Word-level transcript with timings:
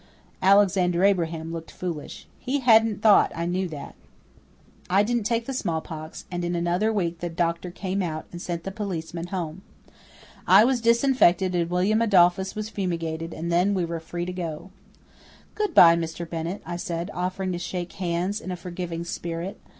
Alexander 0.41 1.03
Abraham 1.05 1.53
looked 1.53 1.69
foolish. 1.69 2.25
He 2.39 2.61
hadn't 2.61 3.03
thought 3.03 3.31
I 3.35 3.45
knew 3.45 3.67
that. 3.67 3.93
I 4.89 5.03
didn't 5.03 5.27
take 5.27 5.45
the 5.45 5.53
smallpox 5.53 6.25
and 6.31 6.43
in 6.43 6.55
another 6.55 6.91
week 6.91 7.19
the 7.19 7.29
doctor 7.29 7.69
came 7.69 8.01
out 8.01 8.25
and 8.31 8.41
sent 8.41 8.63
the 8.63 8.71
policeman 8.71 9.27
home. 9.27 9.61
I 10.47 10.65
was 10.65 10.81
disinfected 10.81 11.53
and 11.53 11.69
William 11.69 12.01
Adolphus 12.01 12.55
was 12.55 12.67
fumigated, 12.67 13.31
and 13.31 13.51
then 13.51 13.75
we 13.75 13.85
were 13.85 13.99
free 13.99 14.25
to 14.25 14.33
go. 14.33 14.71
"Good 15.53 15.75
bye, 15.75 15.95
Mr. 15.95 16.27
Bennett," 16.27 16.63
I 16.65 16.77
said, 16.77 17.11
offering 17.13 17.51
to 17.51 17.59
shake 17.59 17.93
hands 17.93 18.41
in 18.41 18.49
a 18.51 18.55
forgiving 18.57 19.03
spirit. 19.03 19.59